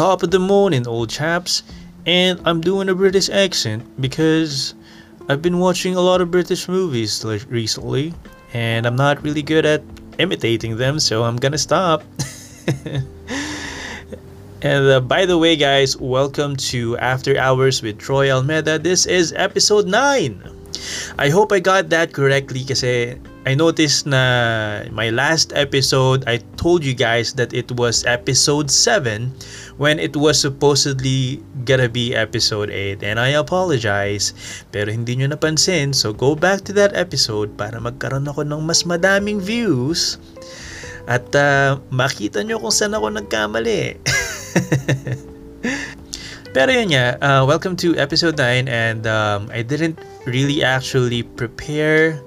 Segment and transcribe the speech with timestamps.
[0.00, 1.62] top of the morning, old chaps.
[2.06, 4.72] And I'm doing a British accent because
[5.28, 8.14] I've been watching a lot of British movies recently,
[8.54, 9.82] and I'm not really good at
[10.16, 12.02] imitating them, so I'm gonna stop.
[14.62, 18.78] and uh, by the way, guys, welcome to After Hours with Troy Almeda.
[18.78, 20.42] This is episode 9.
[21.18, 26.84] I hope I got that correctly kasi I noticed na my last episode, I told
[26.84, 29.32] you guys that it was episode 7
[29.80, 34.36] when it was supposedly gonna be episode 8 and I apologize
[34.68, 35.96] pero hindi nyo napansin.
[35.96, 40.20] So go back to that episode para magkaroon ako ng mas madaming views.
[41.08, 43.96] At uh, makita nyo kung saan ako nagkamali.
[46.50, 49.96] Pero yun nga uh, welcome to episode 9 and um, I didn't
[50.26, 52.20] really actually prepare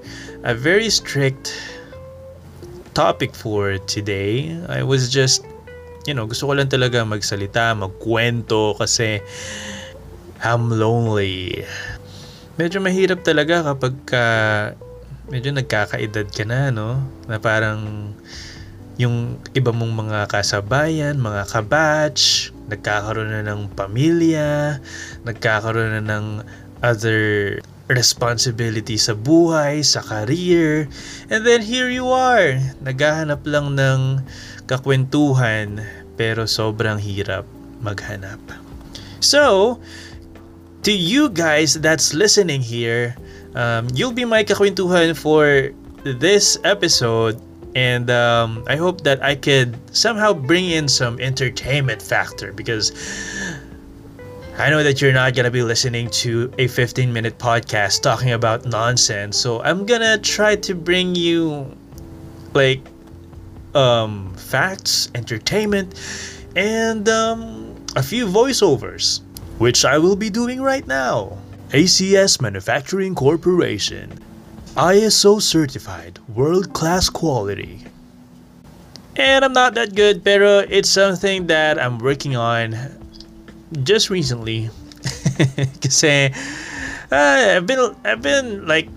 [0.44, 1.56] a very strict
[2.94, 4.52] topic for today.
[4.68, 5.48] I was just,
[6.04, 9.24] you know, gusto ko lang talaga magsalita, magkwento kasi
[10.44, 11.64] I'm lonely.
[12.60, 14.26] Medyo mahirap talaga kapag ka,
[15.32, 17.00] medyo nagkakaedad ka na, no?
[17.26, 18.12] Na parang
[19.00, 24.78] yung iba mong mga kasabayan, mga kabatch, nagkakaroon na ng pamilya,
[25.24, 26.26] nagkakaroon na ng
[26.84, 27.58] other
[27.94, 30.90] responsibility sa buhay, sa career.
[31.30, 34.26] And then here you are, naghahanap lang ng
[34.66, 35.82] kakwentuhan
[36.18, 37.46] pero sobrang hirap
[37.82, 38.40] maghanap.
[39.22, 39.78] So,
[40.84, 43.16] to you guys that's listening here,
[43.56, 45.72] um, you'll be my kakwentuhan for
[46.04, 47.40] this episode
[47.76, 52.94] and um, I hope that I could somehow bring in some entertainment factor because
[54.56, 58.34] I know that you're not going to be listening to a 15 minute podcast talking
[58.34, 59.36] about nonsense.
[59.36, 61.76] So I'm going to try to bring you
[62.54, 62.82] like
[63.74, 65.96] um, facts, entertainment,
[66.56, 69.22] and um, a few voiceovers,
[69.58, 71.36] which I will be doing right now.
[71.70, 74.20] ACS Manufacturing Corporation.
[74.76, 77.84] ISO certified, world class quality.
[79.16, 83.03] And I'm not that good, pero it's something that I'm working on
[83.82, 84.70] just recently
[85.84, 86.30] kasi
[87.12, 88.88] uh, I've been I've been like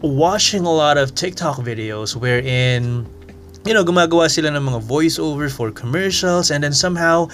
[0.00, 3.06] watching a lot of TikTok videos wherein
[3.64, 7.28] you know gumagawa sila ng mga voiceover for commercials and then somehow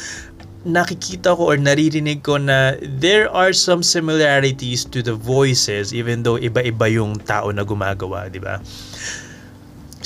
[0.62, 6.38] nakikita ko or naririnig ko na there are some similarities to the voices even though
[6.38, 8.62] iba-iba yung tao na gumagawa, di ba?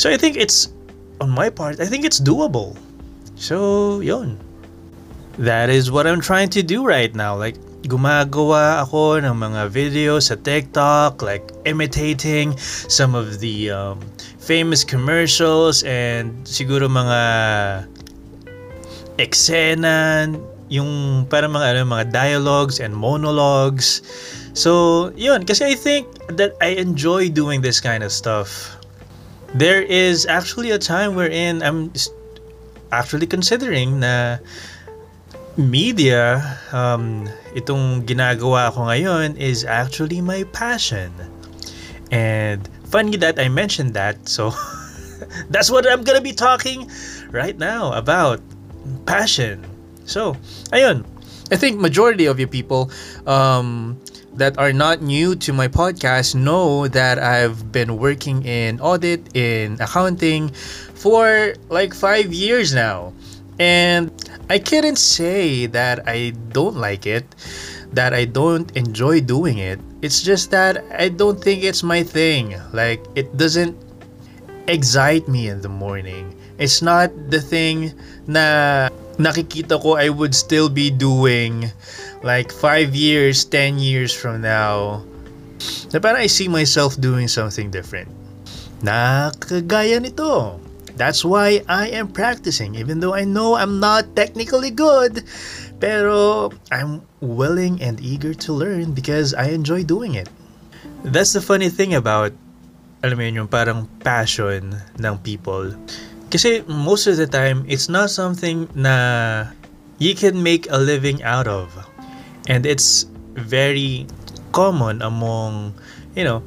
[0.01, 0.73] So I think it's
[1.21, 2.77] on my part, I think it's doable.
[3.37, 4.41] So, yon
[5.39, 7.37] that is what I'm trying to do right now.
[7.37, 14.01] Like, gumagawa ako ng mga videos sa TikTok, like imitating some of the um,
[14.43, 17.21] famous commercials and siguro mga
[19.23, 20.33] eksena,
[20.69, 24.03] yung para mga ano, mga dialogues and monologues.
[24.57, 28.75] So, yun, kasi I think that I enjoy doing this kind of stuff.
[29.55, 31.93] There is actually a time wherein I'm
[32.91, 34.43] actually considering na
[35.57, 36.41] media,
[36.73, 41.11] um, itong ginagawa ko ngayon is actually my passion.
[42.13, 44.53] And funny that I mentioned that, so
[45.51, 46.89] that's what I'm gonna be talking
[47.33, 48.41] right now about
[49.09, 49.65] passion.
[50.05, 50.37] So,
[50.71, 51.05] ayun.
[51.51, 52.91] I think majority of you people
[53.27, 54.01] um,
[54.35, 59.79] that are not new to my podcast know that I've been working in audit in
[59.81, 60.51] accounting
[60.95, 63.13] for like five years now.
[63.59, 64.11] And
[64.49, 67.27] I couldn't say that I don't like it,
[67.93, 69.81] that I don't enjoy doing it.
[70.03, 72.55] It's just that I don't think it's my thing.
[72.73, 73.75] Like, it doesn't
[74.69, 76.35] excite me in the morning.
[76.59, 77.93] It's not the thing
[78.27, 81.71] na nakikita ko I would still be doing
[82.23, 85.03] like 5 years, 10 years from now.
[85.93, 88.09] Na parang I see myself doing something different.
[88.81, 90.61] Nakagaya nito.
[90.97, 95.25] That's why I am practicing even though I know I'm not technically good.
[95.77, 100.33] Pero I'm willing and eager to learn because I enjoy doing it.
[101.05, 102.33] That's the funny thing about
[103.05, 105.71] alam mo yun, yung parang passion ng people.
[106.33, 109.47] Kasi most of the time, it's not something na
[110.03, 111.71] you can make a living out of.
[112.49, 113.07] And it's
[113.39, 114.11] very
[114.51, 115.77] common among,
[116.17, 116.43] you know,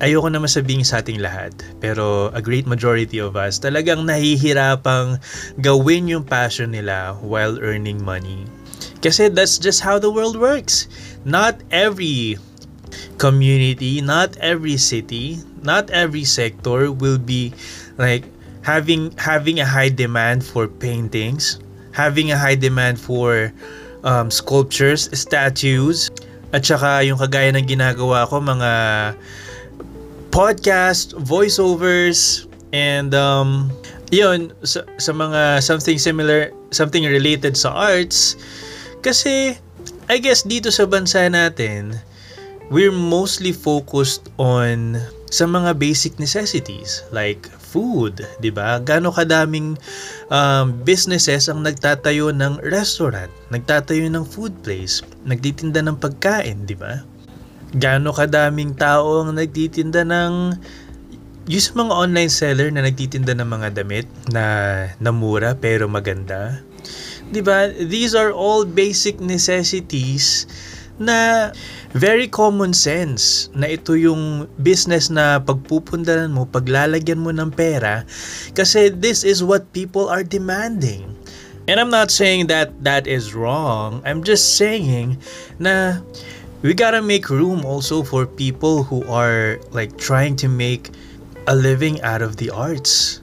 [0.00, 5.20] ayoko naman sabihin sa ating lahat, pero a great majority of us talagang nahihirapang
[5.60, 8.48] gawin yung passion nila while earning money.
[9.04, 10.88] Kasi that's just how the world works.
[11.24, 12.40] Not every
[13.20, 17.52] community, not every city, not every sector will be
[18.00, 18.24] like
[18.64, 21.60] having having a high demand for paintings
[21.92, 23.52] having a high demand for
[24.02, 26.10] um, sculptures, statues,
[26.52, 28.70] at saka yung kagaya ng ginagawa ko, mga
[30.30, 33.70] podcast, voiceovers, and um,
[34.14, 38.38] yun, sa, sa mga something similar, something related sa arts.
[39.02, 39.58] Kasi,
[40.10, 41.98] I guess dito sa bansa natin,
[42.70, 44.98] we're mostly focused on
[45.30, 48.82] sa mga basic necessities like food, 'di ba?
[48.82, 49.78] Gaano kadaming
[50.26, 57.06] um, businesses ang nagtatayo ng restaurant, nagtatayo ng food place, nagtitinda ng pagkain, 'di ba?
[57.74, 60.32] Gaano kadaming tao ang nagtitinda ng
[61.50, 64.44] yung mga online seller na nagtitinda ng mga damit na
[65.02, 66.62] namura pero maganda.
[67.30, 67.70] 'Di ba?
[67.70, 70.46] These are all basic necessities
[71.00, 71.50] na
[71.96, 78.04] very common sense na ito yung business na pagpupundahan mo, paglalagyan mo ng pera
[78.52, 81.16] kasi this is what people are demanding.
[81.70, 84.02] And I'm not saying that that is wrong.
[84.02, 85.22] I'm just saying
[85.62, 86.02] na
[86.62, 90.92] we gotta make room also for people who are like trying to make
[91.48, 93.20] a living out of the arts.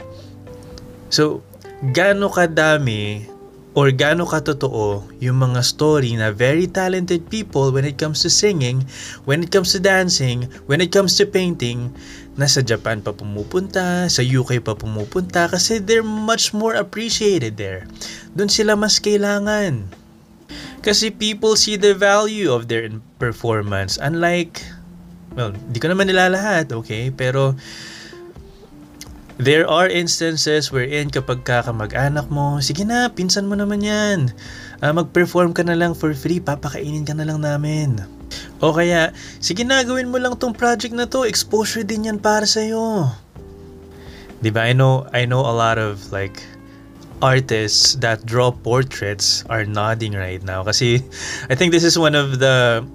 [1.14, 1.46] So,
[1.94, 3.30] gaano kadami
[3.78, 8.82] or gaano katotoo yung mga story na very talented people when it comes to singing,
[9.30, 11.94] when it comes to dancing, when it comes to painting,
[12.42, 17.86] nasa Japan pa pumupunta, sa UK pa pumupunta kasi they're much more appreciated there.
[18.34, 20.07] Doon sila mas kailangan.
[20.88, 22.88] Kasi people see the value of their
[23.20, 24.00] performance.
[24.00, 24.64] Unlike,
[25.36, 27.12] well, di ko naman nila lahat, okay?
[27.12, 27.60] Pero,
[29.38, 34.34] There are instances wherein kapag ka kamag-anak mo, sige na, pinsan mo naman yan.
[34.82, 38.02] Uh, mag-perform ka na lang for free, papakainin ka na lang namin.
[38.66, 42.50] O kaya, sige na, gawin mo lang tong project na to, exposure din yan para
[42.50, 43.14] sa'yo.
[44.42, 46.42] Diba, I know, I know a lot of like
[47.22, 50.62] artists that draw portraits are nodding right now.
[50.62, 51.02] Kasi
[51.50, 52.86] I think this is one of the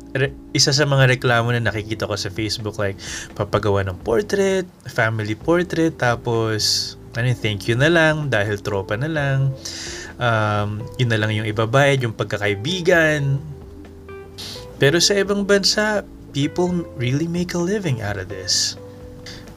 [0.55, 2.99] isa sa mga reklamo na nakikita ko sa Facebook like
[3.35, 9.53] papagawa ng portrait, family portrait tapos ano thank you na lang dahil tropa na lang.
[10.23, 13.43] Um, yun na lang yung ibabayad yung pagkakaibigan.
[14.79, 18.79] Pero sa ibang bansa people really make a living out of this.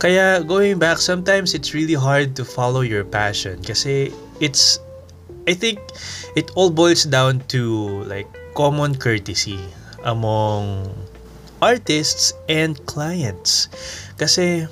[0.02, 4.80] Kaya going back sometimes it's really hard to follow your passion kasi it's
[5.46, 5.80] I think
[6.34, 8.28] it all boils down to like
[8.58, 9.62] common courtesy
[10.02, 10.90] among
[11.62, 13.70] artists and clients.
[14.18, 14.66] Kasi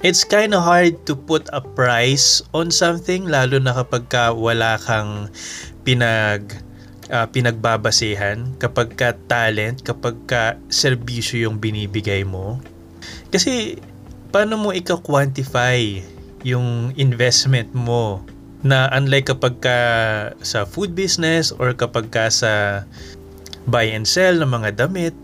[0.00, 4.78] it's kind of hard to put a price on something lalo na kapag ka wala
[4.80, 5.28] kang
[5.82, 6.56] pinag
[7.12, 12.60] uh, pinagbabasehan kapag ka talent, kapag ka serbisyo yung binibigay mo.
[13.28, 13.76] Kasi
[14.32, 16.00] paano mo ika-quantify
[16.46, 18.24] yung investment mo
[18.66, 19.78] na unlike kapag ka
[20.42, 22.82] sa food business or kapag ka sa
[23.68, 25.14] buy and sell ng mga damit,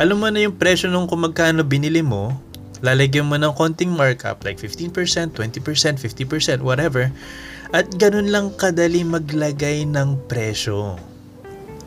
[0.00, 2.34] alam mo na yung presyo nung kung magkano binili mo,
[2.82, 4.90] lalagyan mo ng konting markup like 15%,
[5.32, 7.08] 20%, 50%, whatever.
[7.72, 10.98] At ganun lang kadali maglagay ng presyo.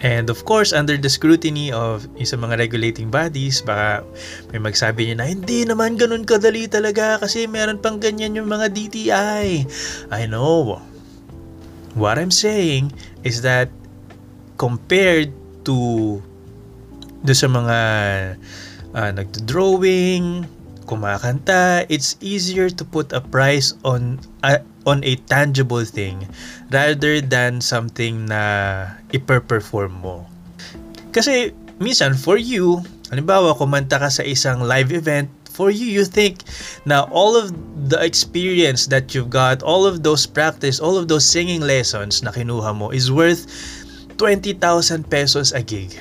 [0.06, 4.06] And of course, under the scrutiny of isa mga regulating bodies, baka
[4.54, 8.70] may magsabi niyo na hindi naman ganun kadali talaga kasi meron pang ganyan yung mga
[8.70, 9.66] DTI.
[10.14, 10.78] I know.
[11.98, 12.94] What I'm saying
[13.26, 13.74] is that
[14.62, 15.34] compared
[15.66, 16.22] to
[17.26, 17.78] do sa mga
[18.94, 20.46] uh, nagdo-drawing,
[20.86, 26.30] kumakanta, it's easier to put a price on uh, on a tangible thing
[26.70, 28.42] rather than something na
[29.12, 30.26] iper-perform mo.
[31.12, 31.52] Kasi
[31.82, 36.44] minsan for you, halimbawa kumanta ka sa isang live event, for you, you think
[36.84, 37.56] na all of
[37.88, 42.36] the experience that you've got, all of those practice, all of those singing lessons na
[42.36, 43.48] kinuha mo is worth
[44.20, 44.60] 20,000
[45.08, 45.96] pesos a gig.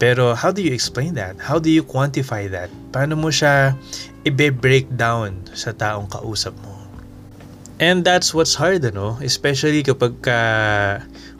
[0.00, 1.36] Pero how do you explain that?
[1.36, 2.72] How do you quantify that?
[2.88, 3.76] Paano mo siya
[4.24, 6.79] i-break down sa taong kausap mo?
[7.80, 9.16] And that's what's hard, ano?
[9.24, 10.40] Especially kapag ka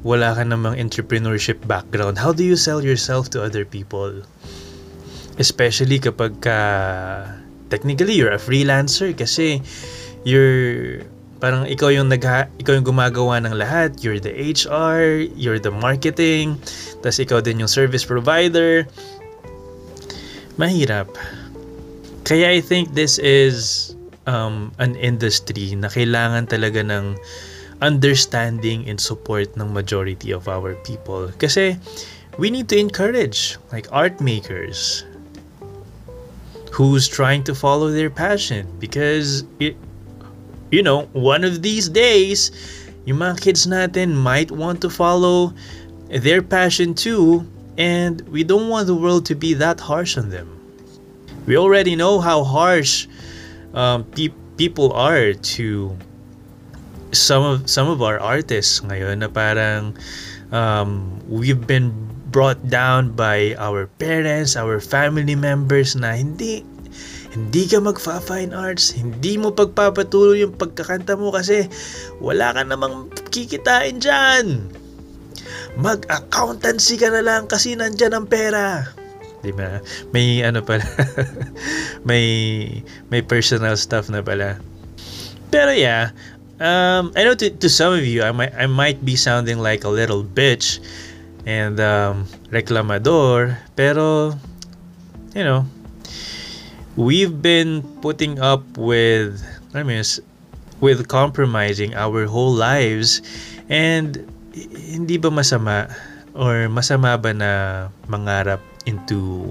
[0.01, 2.17] wala ka namang entrepreneurship background.
[2.17, 4.25] How do you sell yourself to other people?
[5.37, 6.59] Especially kapag ka
[7.69, 9.61] technically you're a freelancer kasi
[10.25, 11.05] you're
[11.45, 14.01] parang ikaw yung nagha, ikaw yung gumagawa ng lahat.
[14.01, 16.57] You're the HR, you're the marketing,
[17.05, 18.89] tas ikaw din yung service provider.
[20.57, 21.13] Mahirap.
[22.25, 23.90] Kaya I think this is
[24.27, 27.17] um, an industry na kailangan talaga ng
[27.81, 31.33] understanding and support ng majority of our people.
[31.41, 31.77] Kasi
[32.37, 35.05] we need to encourage like art makers
[36.73, 39.75] who's trying to follow their passion because it,
[40.71, 42.53] you know, one of these days
[43.11, 45.53] yung mga kids natin might want to follow
[46.09, 47.47] their passion too,
[47.79, 50.47] and we don't want the world to be that harsh on them.
[51.47, 53.09] We already know how harsh
[53.75, 55.97] um, pe- people are to
[57.11, 59.99] some of some of our artists ngayon na parang
[60.55, 61.91] um, we've been
[62.31, 66.63] brought down by our parents, our family members na hindi
[67.31, 71.71] hindi ka magfa-fine arts, hindi mo pagpapatuloy yung pagkakanta mo kasi
[72.19, 74.67] wala ka namang kikitain dyan.
[75.79, 78.83] Mag-accountancy ka na lang kasi nandyan ang pera.
[79.41, 79.81] Di ba?
[80.13, 80.85] May ano pala,
[82.09, 82.25] may,
[83.09, 84.61] may personal stuff na pala.
[85.49, 86.13] Pero yeah,
[86.61, 89.85] um, I know to, to some of you, I might, I might be sounding like
[89.85, 90.79] a little bitch
[91.49, 94.37] and um, reclamador, pero,
[95.35, 95.65] you know,
[96.97, 99.41] we've been putting up with
[99.75, 100.03] I mean
[100.81, 103.23] with compromising our whole lives
[103.69, 104.21] and
[104.53, 105.89] hindi ba masama
[106.35, 107.53] or masama ba na
[108.07, 109.49] mangarap into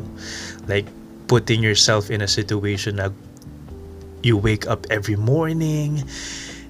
[0.67, 0.87] like
[1.27, 3.09] putting yourself in a situation na
[4.25, 6.03] you wake up every morning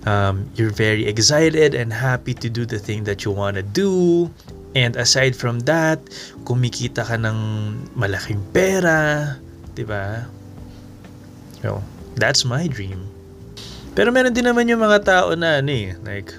[0.06, 4.28] um, you're very excited and happy to do the thing that you want to do
[4.76, 5.98] and aside from that
[6.44, 7.38] kumikita ka ng
[7.96, 9.38] malaking pera
[9.74, 10.28] 'di ba
[11.60, 11.84] So,
[12.16, 13.04] that's my dream.
[13.96, 16.32] Pero meron din naman yung mga tao na ano eh, like,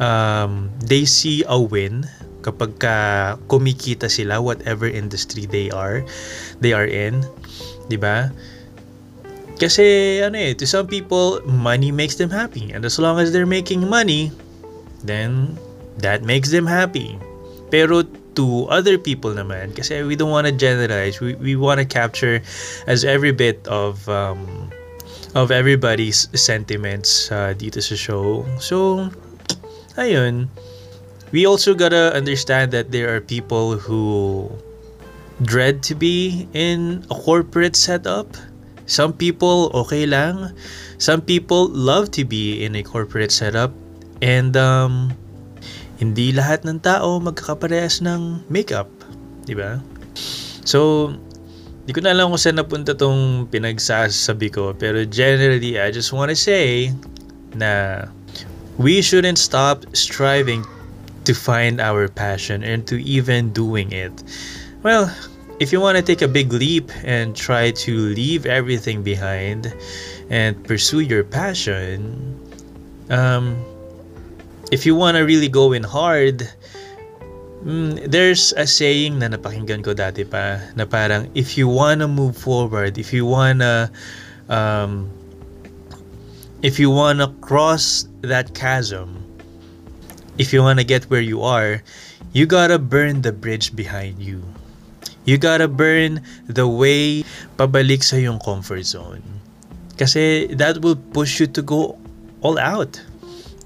[0.00, 2.08] um, they see a win
[2.42, 2.96] kapag ka
[3.46, 6.02] kumikita sila whatever industry they are
[6.58, 7.22] they are in
[7.86, 8.34] 'di ba?
[9.56, 12.74] Kasi ano eh to some people money makes them happy.
[12.74, 14.34] And as long as they're making money
[15.06, 15.54] then
[16.02, 17.14] that makes them happy.
[17.70, 21.86] Pero to other people naman kasi we don't want to generalize we, we want to
[21.86, 22.40] capture
[22.88, 24.72] as every bit of um,
[25.36, 28.44] of everybody's sentiments uh, dito sa show.
[28.56, 29.08] So
[30.00, 30.48] ayun
[31.32, 34.52] we also gotta understand that there are people who
[35.42, 38.36] dread to be in a corporate setup.
[38.84, 40.52] Some people okay lang.
[41.00, 43.72] Some people love to be in a corporate setup.
[44.20, 45.16] And um,
[45.98, 48.86] hindi lahat ng tao magkakaparehas ng makeup,
[49.48, 49.80] di ba?
[50.62, 51.10] So,
[51.88, 56.30] di ko na alam kung saan napunta tong pinagsasabi ko, pero generally, I just want
[56.30, 56.94] to say
[57.56, 58.04] na
[58.78, 60.62] we shouldn't stop striving
[61.24, 64.22] to find our passion and to even doing it.
[64.82, 65.14] Well,
[65.60, 69.72] if you want to take a big leap and try to leave everything behind
[70.28, 72.34] and pursue your passion,
[73.10, 73.54] um,
[74.72, 76.50] if you want to really go in hard,
[77.62, 82.08] mm, there's a saying na napakinggan ko dati pa na parang if you want to
[82.08, 83.86] move forward, if you want to
[84.48, 85.06] um,
[86.62, 89.21] if you want to cross that chasm,
[90.38, 91.82] if you want to get where you are,
[92.32, 94.42] you gotta burn the bridge behind you.
[95.24, 97.24] You gotta burn the way
[97.56, 99.22] pabalik sa yung comfort zone.
[99.96, 101.98] Kasi that will push you to go
[102.42, 102.98] all out.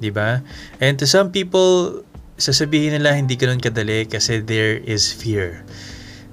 [0.01, 0.45] 'di ba?
[0.81, 2.03] And to some people,
[2.37, 5.65] sasabihin nila hindi ganoon kadali kasi there is fear.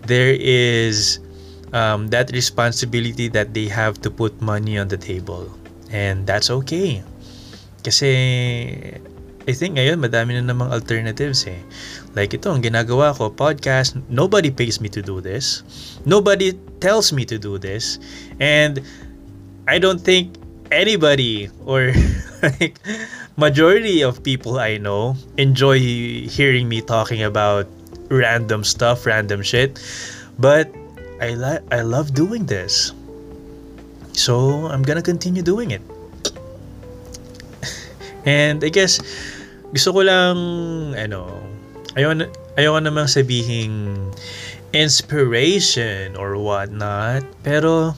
[0.04, 1.24] There is
[1.72, 5.48] um, that responsibility that they have to put money on the table.
[5.94, 7.06] And that's okay.
[7.88, 8.12] Kasi
[9.44, 11.60] I think ngayon madami na namang alternatives eh.
[12.16, 15.68] Like ito, ang ginagawa ko, podcast, nobody pays me to do this.
[16.08, 18.00] Nobody tells me to do this.
[18.40, 18.80] And
[19.68, 20.40] I don't think
[20.72, 21.92] anybody or
[22.42, 22.80] like
[23.36, 25.80] majority of people I know enjoy
[26.32, 27.68] hearing me talking about
[28.08, 29.76] random stuff, random shit.
[30.40, 30.72] But
[31.20, 32.96] I like I love doing this.
[34.16, 35.84] So I'm gonna continue doing it.
[38.24, 39.04] And I guess
[39.74, 40.38] gusto ko lang
[40.94, 41.26] ano
[41.98, 43.98] ayoko, ayoko namang sabihin
[44.72, 47.98] inspiration or what not pero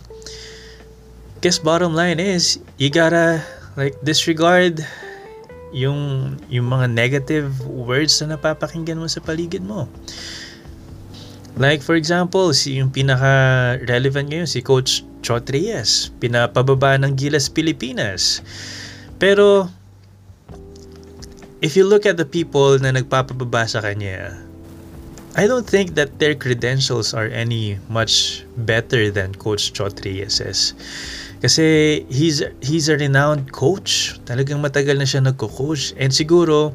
[1.44, 3.44] guess bottom line is you gotta
[3.76, 4.80] like disregard
[5.76, 9.92] yung yung mga negative words na napapakinggan mo sa paligid mo.
[11.60, 17.52] Like for example, si yung pinaka relevant ngayon si Coach Chot Reyes, pinapababa ng Gilas
[17.52, 18.40] Pilipinas.
[19.20, 19.68] Pero
[21.66, 24.38] if you look at the people na nagpapababa sa kanya,
[25.34, 30.78] I don't think that their credentials are any much better than Coach Chot Reyes's.
[31.42, 34.22] Kasi he's, he's a renowned coach.
[34.30, 35.98] Talagang matagal na siya nagko-coach.
[35.98, 36.72] And siguro,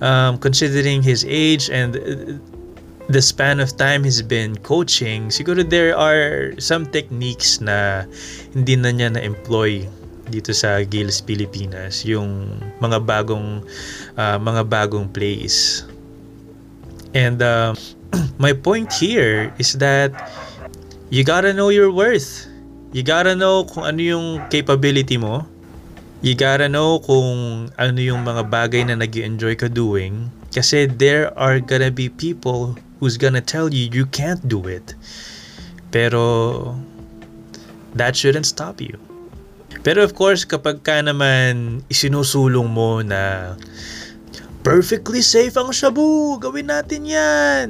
[0.00, 1.94] um, considering his age and
[3.06, 8.08] the span of time he's been coaching, siguro there are some techniques na
[8.56, 9.84] hindi na niya na-employ
[10.28, 13.60] dito sa Gills Pilipinas yung mga bagong
[14.16, 15.84] uh, mga bagong plays.
[17.12, 17.76] And uh,
[18.42, 20.10] my point here is that
[21.10, 22.48] you gotta know your worth.
[22.94, 25.46] You gotta know kung ano yung capability mo.
[26.24, 30.30] You gotta know kung ano yung mga bagay na nag enjoy ka doing.
[30.54, 34.94] Kasi there are gonna be people who's gonna tell you you can't do it.
[35.92, 36.74] Pero
[37.94, 38.98] that shouldn't stop you
[39.84, 43.52] pero of course, kapag ka naman isinusulong mo na
[44.64, 47.68] perfectly safe ang shabu, gawin natin yan.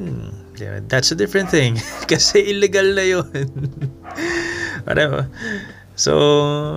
[0.87, 1.83] That's a different thing.
[2.11, 3.27] Kasi illegal na yun.
[4.87, 5.27] Whatever.
[5.99, 6.15] So,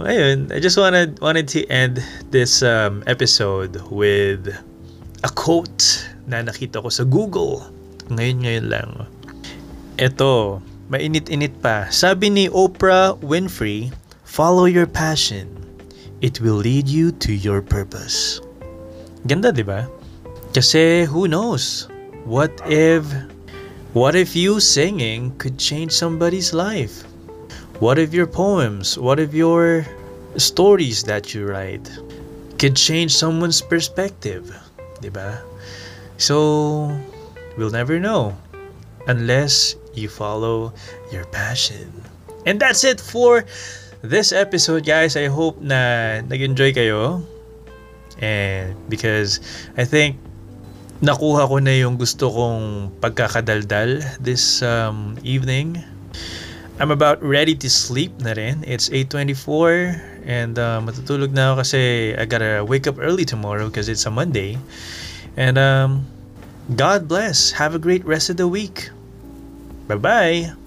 [0.10, 2.02] ayun, I just wanted wanted to end
[2.34, 4.50] this um, episode with
[5.22, 7.62] a quote na nakita ko sa Google.
[8.10, 8.90] Ngayon ngayon lang.
[10.02, 11.90] Ito, mainit-init pa.
[11.90, 13.90] Sabi ni Oprah Winfrey,
[14.28, 15.48] Follow your passion.
[16.20, 18.44] It will lead you to your purpose.
[19.26, 19.88] Ganda, di ba?
[20.52, 21.88] Kasi who knows?
[22.28, 23.08] What if
[23.96, 27.08] what if you singing could change somebody's life?
[27.80, 29.88] What if your poems, what if your
[30.36, 31.88] stories that you write
[32.60, 34.52] could change someone's perspective?
[35.02, 35.40] Di ba?
[36.20, 36.92] So,
[37.56, 38.36] we'll never know
[39.08, 40.76] unless you follow
[41.16, 41.90] your passion.
[42.46, 43.48] And that's it for
[44.08, 47.22] this episode, guys, I hope na nag-enjoy kayo.
[48.18, 49.40] And because
[49.78, 50.18] I think
[51.04, 55.78] nakuha ko na yung gusto kong pagkakadaldal this um, evening.
[56.78, 58.62] I'm about ready to sleep na rin.
[58.66, 59.98] It's 8.24
[60.30, 61.82] and uh, matutulog na ako kasi
[62.14, 64.62] I gotta wake up early tomorrow because it's a Monday.
[65.38, 66.06] And um,
[66.76, 67.54] God bless.
[67.58, 68.90] Have a great rest of the week.
[69.90, 70.67] Bye-bye.